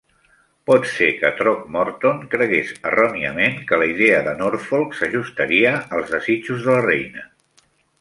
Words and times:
Pot 0.69 0.87
ser 0.91 1.09
que 1.17 1.29
Throckmorton 1.41 2.23
cregués 2.31 2.73
erròniament 2.93 3.61
que 3.69 3.81
la 3.83 3.91
idea 3.93 4.25
de 4.31 4.35
Norfolk 4.43 5.01
s'ajustaria 5.03 5.79
als 6.01 6.19
desitjos 6.19 6.69
de 6.69 6.77
la 6.79 6.85
reina. 6.91 7.29